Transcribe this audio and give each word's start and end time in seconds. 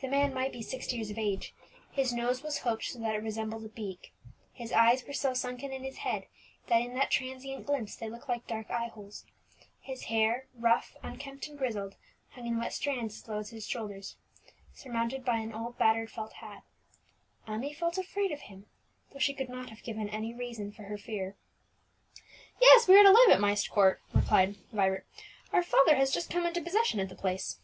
The 0.00 0.06
man 0.06 0.32
might 0.32 0.52
be 0.52 0.62
sixty 0.62 0.94
years 0.94 1.10
of 1.10 1.18
age; 1.18 1.52
his 1.90 2.12
nose 2.12 2.40
was 2.40 2.58
hooked, 2.58 2.84
so 2.84 3.00
that 3.00 3.16
it 3.16 3.22
resembled 3.24 3.64
a 3.64 3.68
beak; 3.68 4.12
his 4.52 4.70
eyes 4.70 5.04
were 5.04 5.12
so 5.12 5.34
sunken 5.34 5.72
in 5.72 5.82
his 5.82 5.96
head 5.96 6.28
that 6.68 6.82
in 6.82 6.94
that 6.94 7.10
transient 7.10 7.66
glimpse 7.66 7.96
they 7.96 8.08
looked 8.08 8.28
like 8.28 8.46
dark 8.46 8.70
eye 8.70 8.86
holes; 8.86 9.24
his 9.80 10.04
hair, 10.04 10.46
rough, 10.54 10.94
unkempt, 11.02 11.48
and 11.48 11.58
grizzled, 11.58 11.96
hung 12.30 12.46
in 12.46 12.58
wet 12.60 12.74
strands 12.74 13.16
as 13.20 13.26
low 13.28 13.38
as 13.40 13.50
his 13.50 13.66
shoulders, 13.66 14.14
surmounted 14.72 15.24
by 15.24 15.38
an 15.38 15.52
old 15.52 15.76
battered 15.76 16.12
felt 16.12 16.34
hat. 16.34 16.62
Emmie 17.48 17.74
felt 17.74 17.98
afraid 17.98 18.30
of 18.30 18.42
him, 18.42 18.66
though 19.12 19.18
she 19.18 19.34
could 19.34 19.48
not 19.48 19.70
have 19.70 19.82
given 19.82 20.08
any 20.10 20.32
reason 20.32 20.70
for 20.70 20.84
her 20.84 20.96
fear. 20.96 21.34
"Yes, 22.60 22.86
we 22.86 22.96
are 22.96 23.02
to 23.02 23.10
live 23.10 23.30
at 23.30 23.40
Myst 23.40 23.68
Court," 23.68 24.00
replied 24.14 24.54
Vibert. 24.70 25.04
"Our 25.52 25.64
father 25.64 25.96
has 25.96 26.14
just 26.14 26.30
come 26.30 26.46
into 26.46 26.62
possession 26.62 27.00
of 27.00 27.08
the 27.08 27.16
place." 27.16 27.58